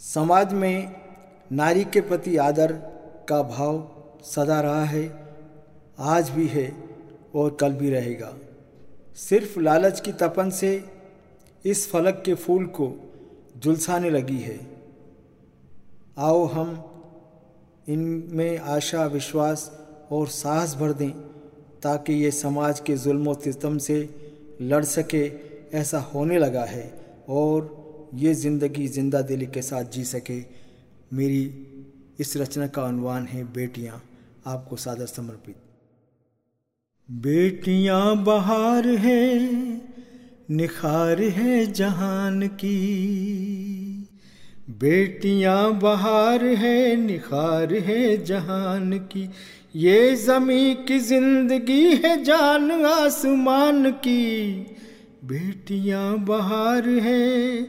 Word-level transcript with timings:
समाज 0.00 0.52
में 0.52 0.94
नारी 1.52 1.84
के 1.84 2.00
प्रति 2.00 2.36
आदर 2.36 2.72
का 3.28 3.42
भाव 3.42 4.20
सदा 4.24 4.60
रहा 4.60 4.84
है, 4.84 5.04
आज 5.98 6.30
भी 6.30 6.46
है 6.46 6.72
और 7.34 7.56
कल 7.60 7.72
भी 7.72 7.90
रहेगा। 7.90 8.32
सिर्फ़ 9.18 9.58
लालच 9.60 10.00
की 10.00 10.12
तपन 10.12 10.50
से 10.50 10.72
इस 11.64 11.88
फलक 11.90 12.22
के 12.26 12.34
फूल 12.34 12.66
को 12.66 12.92
झुलसाने 13.58 14.10
लगी 14.10 14.38
है। 14.38 14.58
आओ 16.18 16.44
हम 16.44 16.82
इनमें 17.88 18.58
आशा, 18.58 19.06
विश्वास 19.06 19.70
और 20.12 20.28
साहस 20.28 20.74
भर 20.74 20.92
दें 20.92 21.10
ताकि 21.82 22.12
ये 22.14 22.30
समाज 22.30 22.80
के 22.80 22.96
जुल्म 22.96 23.34
सितम 23.34 23.78
से 23.78 23.98
लड़ 24.60 24.84
सके, 24.84 25.26
ऐसा 25.74 25.98
होने 26.04 26.38
लगा 26.38 26.64
है 26.64 26.86
और 27.28 27.85
ये 28.14 28.34
ज़िंदगी 28.34 28.86
ज़िंदा 28.88 29.20
दिली 29.20 29.46
के 29.46 29.62
साथ 29.62 29.84
जी 29.84 30.04
सके। 30.04 30.40
मेरी 31.12 31.42
इस 32.20 32.36
रचना 32.36 32.66
का 32.66 32.82
अनुमान 32.82 33.26
है 33.26 33.44
बेटियाँ। 33.44 34.02
आपको 34.46 34.76
सादर 34.76 35.06
समर्पित। 35.06 35.56
बेटियाँ 37.10 38.24
बहार 38.24 38.88
है, 38.88 39.40
निखार 40.50 41.22
है 41.22 41.66
जहान 41.72 42.46
की। 42.46 42.76
बेटियाँ 44.70 45.78
बहार 45.78 46.44
है, 46.44 46.96
निखार 46.96 47.74
है 47.74 48.24
जहान 48.24 48.98
की। 48.98 49.28
ये 49.76 50.14
ज़मी 50.16 50.74
की 50.74 50.98
ज़िंदगी 50.98 51.96
है 51.96 52.24
जान 52.24 52.70
आसमान 52.84 53.90
की। 53.90 54.56
बेटियाँ 55.26 56.18
बहार 56.18 56.88
है, 56.88 57.60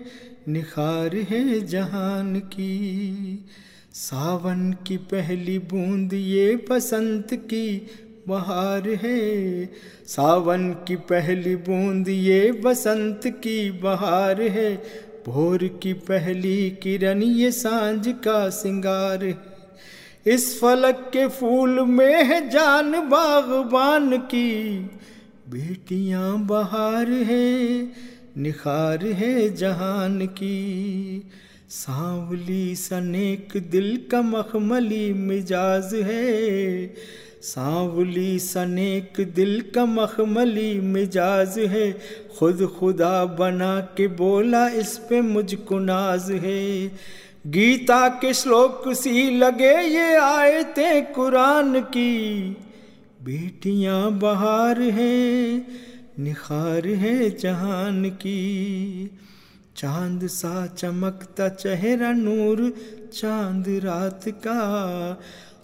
निखार 0.48 1.16
है 1.16 1.68
जहान 1.68 2.40
की। 2.40 3.46
सावन 3.94 4.76
की 4.88 4.98
पहली 4.98 5.59
बूंद 5.59 6.14
ये 6.14 6.66
बसंत 6.70 7.34
की 7.34 7.88
बहार 8.28 8.90
है, 8.90 9.70
सावन 10.08 10.70
की 10.88 10.96
पहली 10.96 11.56
बूंद 11.56 12.09
ये 12.09 12.52
बसंत 12.52 13.22
की 13.28 13.72
बहार 13.72 14.42
है। 14.42 14.76
भोर 15.28 15.68
की 15.81 15.94
पहली 15.94 16.70
किरण 16.70 17.24
ये 17.24 17.52
साँझ 17.52 18.08
का 18.08 18.50
सिंगार 18.50 19.24
है। 19.24 19.38
इस 20.28 20.62
फलक 20.62 21.09
के 21.14 21.28
फूल 21.28 21.81
में 21.81 22.24
है 22.24 22.50
जान 22.50 22.92
बागबान 22.92 24.18
की। 24.18 24.78
बेटियाँ 25.50 26.40
बहार 26.40 27.12
है, 27.12 27.84
निखार 28.38 29.06
है 29.06 29.56
जहान 29.56 30.26
की। 30.26 31.23
सांवली 31.70 32.76
सनेक 32.76 33.70
दिल 33.72 34.02
का 34.12 34.22
मखमली 34.22 35.14
मिजाज 35.14 35.95
है। 35.95 36.94
सांवली 37.42 38.40
सनेक 38.40 39.34
दिल 39.36 39.64
का 39.75 39.86
मखमली 39.86 40.80
मिजाज 40.80 41.59
है। 41.59 42.00
खुद 42.40 42.75
खुदा 42.80 43.25
बना 43.25 43.80
के 43.80 44.08
बोला 44.08 44.68
इस 44.68 44.98
पे 44.98 45.22
मुझको 45.22 45.80
नाज 45.80 46.31
है। 46.31 46.88
गीता 47.48 48.09
के 48.09 48.34
श्लोक 48.34 48.94
सी 48.94 49.38
लगे 49.38 49.81
ये 49.81 50.16
आयते 50.16 51.02
कुरान 51.02 51.80
की। 51.80 52.56
बेटियाँ 53.23 54.12
बहार 54.12 54.82
हैं, 54.82 55.68
निखार 56.20 56.88
है 56.88 57.38
जहान 57.38 58.09
की। 58.09 59.09
चाँद 59.78 60.28
सा 60.28 60.68
चमकता 60.68 61.50
चेहरा 61.50 62.12
नूर, 62.12 62.74
चाँद 63.14 63.66
रात 63.68 64.22
का। 64.28 65.20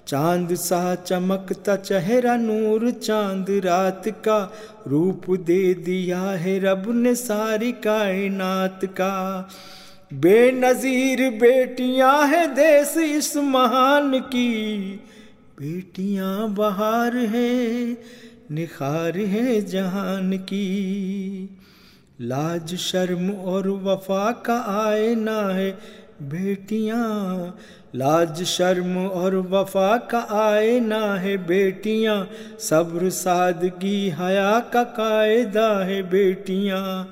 चाँद 0.07 0.55
सा 0.55 0.95
चमकता 0.95 1.75
चेहरा 1.75 2.35
नूर, 2.35 2.91
चाँद 2.91 3.45
रात 3.49 4.03
का। 4.07 4.53
रूप 4.87 5.29
दे 5.29 5.73
दिया 5.73 6.21
है 6.21 6.59
रब 6.59 6.83
ने 6.87 7.15
सारी 7.15 7.71
कायनात 7.71 8.79
का। 8.85 9.49
बेनजीर 10.13 11.29
बेटियाँ 11.29 12.27
है 12.27 12.47
देश 12.47 12.97
इस 12.97 13.37
महान 13.37 14.19
की। 14.19 14.99
बेटियाँ 15.59 16.49
बहार 16.49 17.17
है, 17.17 17.97
निखार 18.51 19.17
है 19.17 19.61
जहान 19.61 20.37
की। 20.37 21.57
लाज, 22.21 22.75
शर्म 22.75 23.31
और 23.31 23.67
वफा 23.67 24.31
का 24.31 24.87
आयना 24.87 25.41
है 25.49 25.71
बेटियाँ। 26.21 27.57
लाज, 27.95 28.43
शर्म 28.43 28.97
और 28.97 29.35
वफा 29.35 29.97
का 29.97 30.19
आयना 30.19 31.15
है 31.15 31.37
बेटियाँ। 31.37 32.29
सब्र, 32.59 33.09
सादगी, 33.09 34.09
हया 34.09 34.59
का 34.59 34.83
कायदा 34.83 35.85
है 35.85 36.03
बेटियाँ। 36.03 37.11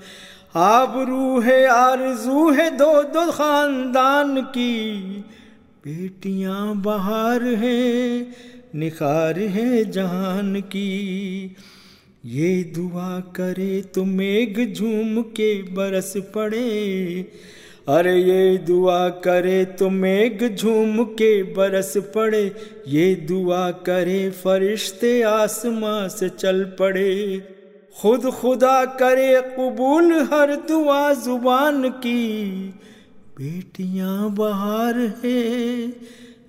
आबरू 0.56 1.40
है, 1.40 1.66
आरज़ू 1.68 2.52
है 2.52 2.78
दो 2.78 3.04
दो 3.04 3.32
खानदान 3.32 4.42
की। 4.42 4.82
बेटियाँ 5.86 6.76
बहार 6.76 7.44
है, 7.44 8.28
निखार 8.76 9.40
है 9.40 9.92
जान 9.92 10.60
की। 10.62 11.56
ये 12.26 12.64
दुआ 12.76 13.20
करे 13.20 13.82
तो 13.96 14.04
मेघ 14.06 14.74
झूम 14.74 15.22
के 15.22 15.54
बरस 15.74 16.14
पड़े। 16.36 17.22
अरे 17.88 18.16
ये 18.18 18.58
दुआ 18.58 19.08
करे 19.10 19.64
तो 19.66 19.90
मेघ 19.90 20.56
झूम 20.56 21.04
के 21.04 21.32
बरस 21.54 21.94
पड़े। 22.16 22.44
ये 22.88 23.14
दुआ 23.28 23.70
करे 23.72 24.30
फरिश्ते 24.30 25.22
आसमां 25.22 26.10
से 26.10 26.30
चल 26.30 26.64
पड़े। 26.80 27.38
खुद 28.02 28.30
खुदा 28.32 28.86
करे 28.86 29.42
कबूल 29.50 30.14
हर 30.34 30.56
दुआ 30.68 31.14
ज़ुबान 31.14 31.90
की। 31.90 32.74
बेटियाँ 33.42 34.30
बहार 34.30 35.22
है, 35.26 35.88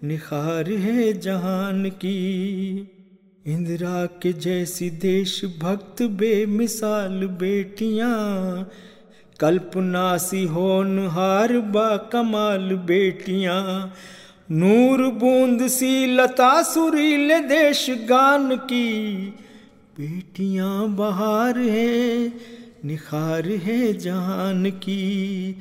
निखार 0.05 0.71
है 0.71 1.21
जहान 1.21 1.91
की। 1.91 2.79
इंदिरा 3.47 4.07
के 4.07 4.33
जैसी 4.33 4.91
देश 4.91 5.45
भक्त 5.45 6.03
बेमिसाल 6.03 7.27
बेटियाँ, 7.27 8.69
कल्पना 9.41 10.17
सी 10.17 10.45
होनहार 10.45 11.59
बा 11.59 11.97
कमाल 11.97 12.69
बेटियाँ। 12.75 13.93
नूर 14.51 15.07
बूंद 15.07 15.67
सी 15.67 16.07
लता 16.07 16.63
सुरीले 16.63 17.39
देश 17.39 17.87
गान 17.91 18.57
की। 18.57 19.27
बेटियाँ 20.01 20.89
बहार 20.89 21.59
है, 21.59 22.33
निखार 22.85 23.49
है 23.49 23.93
जहान 23.93 24.71
की। 24.71 25.57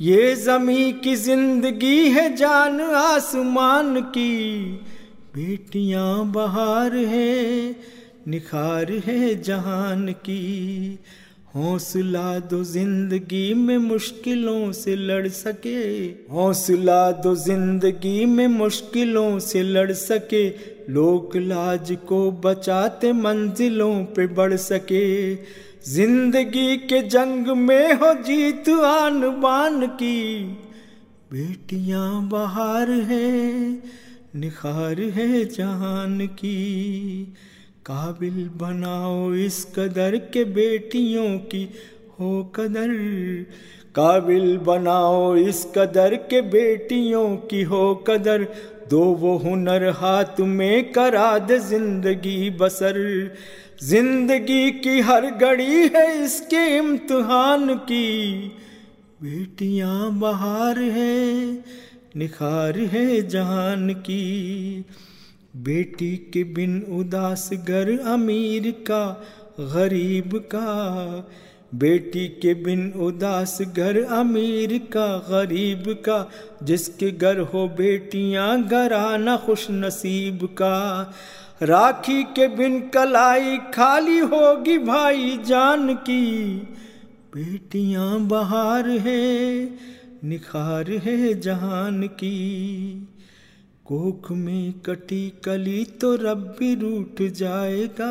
ये 0.00 0.34
जमी 0.34 0.92
की 0.92 1.14
ज़िंदगी 1.16 2.08
है 2.08 2.36
जान 2.36 2.80
आसमान 2.80 4.00
की। 4.00 4.62
बेटियाँ 5.34 6.32
बहार 6.32 6.96
है, 6.96 7.76
निखार 8.28 8.92
है 9.06 9.34
जहान 9.42 10.06
की। 10.12 10.98
हौसला 11.56 12.38
दो 12.38 12.62
ज़िंदगी 12.64 13.54
में 13.54 13.76
मुश्किलों 13.78 14.72
से 14.72 14.96
लड़ 14.96 15.28
सके। 15.28 15.78
हौसला 16.32 17.10
दो 17.12 17.34
ज़िंदगी 17.36 18.24
में 18.24 18.46
मुश्किलों 18.48 19.38
से 19.38 19.62
लड़ 19.62 19.92
सके। 19.92 20.48
लोक 20.92 21.36
लाज 21.36 21.96
को 22.08 22.30
बचाते, 22.30 23.12
मंजिलों 23.12 23.94
पे 24.04 24.26
बढ़ 24.26 24.56
सके। 24.56 25.34
ज़िंदगी 25.88 26.76
के 26.76 27.00
जंग 27.02 27.46
में 27.46 27.92
हो 27.92 28.12
जीत 28.22 28.68
आन 28.68 29.20
बान 29.40 29.86
की। 29.86 30.44
बेटियाँ 31.32 32.28
बाहर 32.28 32.90
है, 32.90 33.70
निखार 34.36 35.00
है 35.00 35.44
जान 35.44 36.26
की। 36.26 37.24
काबिल 37.86 38.50
बनाओ 38.56 39.34
इस 39.34 39.64
कदर 39.78 40.16
के 40.16 40.44
बेटियों 40.44 41.38
की। 41.38 41.64
हो 42.20 42.42
कदर। 42.56 42.92
काबिल 43.94 44.56
बनाओ 44.58 45.34
इस 45.36 45.64
कदर 45.76 46.14
के 46.30 46.40
बेटियों 46.42 47.28
की 47.46 47.62
हो 47.62 47.94
कदर। 48.08 48.46
दो 48.90 49.02
वो 49.14 49.36
हुनर 49.38 49.88
हाथ 49.90 50.40
में 50.40 50.92
करा 50.92 51.38
दे 51.40 51.58
ज़िंदगी 51.58 52.50
बसर। 52.50 52.98
ज़िंदगी 53.82 54.70
की 54.80 55.00
हर 55.00 55.26
घड़ी 55.26 55.88
है 55.94 56.06
इसके 56.24 56.66
इम्तहान 56.78 57.74
की। 57.84 58.48
बेटियाँ 59.22 60.10
बहार 60.18 60.78
है, 60.78 61.52
निखार 62.16 62.78
है 62.92 63.06
जहान 63.28 63.88
की। 64.00 64.84
बेटी 65.56 66.16
के 66.32 66.44
बिन 66.44 66.80
उदास 66.92 67.48
घर 67.54 67.98
अमीर 68.08 68.70
का, 68.86 69.04
गरीब 69.60 70.36
का। 70.54 70.68
बेटी 71.74 72.28
के 72.28 72.54
बिन 72.54 72.92
उदास 72.92 73.58
घर 73.62 74.02
अमीर 74.02 74.78
का, 74.78 75.18
गरीब 75.18 75.84
का। 75.88 76.30
जिसके 76.62 77.10
घर 77.10 77.38
हो 77.38 77.68
बेटियाँ, 77.68 78.62
घराना 78.62 79.36
खुश 79.36 79.66
नसीब 79.70 80.46
का। 80.46 81.14
राखी 81.62 82.24
के 82.24 82.48
बिन 82.48 82.80
कलाई 82.80 83.56
खाली 83.56 84.18
होगी 84.18 84.78
भाई 84.78 85.38
जान 85.46 85.94
की। 85.94 86.56
बेटियाँ 87.34 88.20
बहार 88.20 88.88
है, 88.88 89.64
निखार 90.24 90.90
है 90.90 91.40
जहान 91.40 92.02
की। 92.02 93.08
कोख 93.86 94.30
में 94.32 94.72
कटी 94.80 95.28
कली 95.44 95.84
तो 96.00 96.14
रब्बी 96.16 96.74
रूठ 96.74 97.20
जाएगा। 97.32 98.06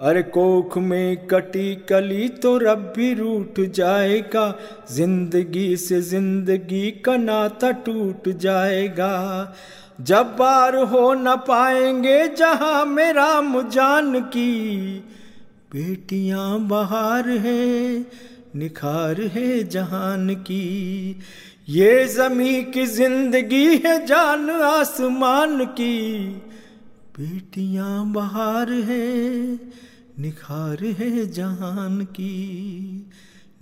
अरे 0.00 0.22
कोख 0.22 0.78
में 0.78 1.26
कटी 1.26 1.74
कली 1.88 2.28
तो 2.38 2.56
रब्बी 2.58 3.12
रूठ 3.14 3.60
जाएगा। 3.70 4.46
ज़िंदगी 4.90 5.76
से 5.76 6.00
ज़िंदगी 6.00 6.90
का 7.04 7.16
नाता 7.16 7.70
टूट 7.70 8.28
जाएगा। 8.38 9.12
जब 10.00 10.34
बार 10.38 10.76
हो 10.76 11.12
न 11.14 11.36
पाएँगे 11.48 12.26
जहाँ 12.28 12.84
में 12.86 13.12
राम 13.12 13.60
जान 13.68 14.20
की। 14.20 14.98
बेटियाँ 15.72 16.58
बहार 16.68 17.28
है, 17.28 17.98
निखार 18.56 19.20
है 19.20 19.62
जहान 19.68 20.34
की। 20.34 21.20
ये 21.68 22.04
जमी 22.04 22.62
की 22.62 22.86
ज़िंदगी 22.86 23.76
है 23.76 24.06
जान 24.06 24.50
आसमान 24.50 25.64
की। 25.64 26.28
बेटियाँ 27.18 28.12
बहार 28.12 28.72
है, 28.72 29.54
निखार 30.18 30.84
है 30.84 31.26
जहान 31.26 32.04
की, 32.04 33.06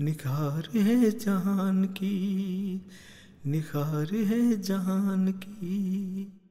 निखार 0.01 0.79
है 0.79 1.11
जहान 1.11 1.85
की, 1.85 2.81
निखार 3.47 4.15
है 4.15 4.61
जहान 4.61 5.33
की। 5.33 6.42